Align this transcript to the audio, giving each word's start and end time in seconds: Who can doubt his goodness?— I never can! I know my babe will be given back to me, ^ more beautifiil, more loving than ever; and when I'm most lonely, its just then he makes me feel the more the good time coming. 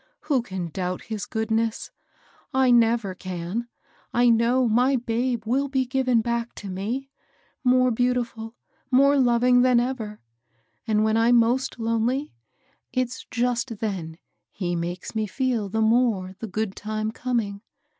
Who 0.21 0.41
can 0.41 0.69
doubt 0.69 1.03
his 1.03 1.27
goodness?— 1.27 1.91
I 2.65 2.71
never 2.71 3.13
can! 3.13 3.67
I 4.11 4.29
know 4.29 4.67
my 4.67 4.95
babe 4.95 5.43
will 5.45 5.67
be 5.67 5.85
given 5.85 6.21
back 6.21 6.55
to 6.55 6.71
me, 6.71 7.01
^ 7.17 7.21
more 7.63 7.91
beautifiil, 7.91 8.55
more 8.89 9.19
loving 9.19 9.61
than 9.61 9.79
ever; 9.79 10.19
and 10.87 11.03
when 11.03 11.17
I'm 11.17 11.35
most 11.35 11.77
lonely, 11.77 12.33
its 12.91 13.27
just 13.29 13.77
then 13.77 14.17
he 14.49 14.75
makes 14.75 15.13
me 15.13 15.27
feel 15.27 15.69
the 15.69 15.81
more 15.81 16.33
the 16.39 16.47
good 16.47 16.75
time 16.75 17.11
coming. 17.11 17.61